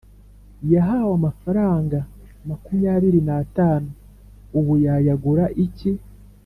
yahawe 0.73 1.11
amafaranga 1.19 1.97
makumyabiri 2.49 3.19
n 3.27 3.29
atanu 3.41 3.87
ubu 4.57 4.73
yayagura 4.85 5.45
iki 5.65 5.91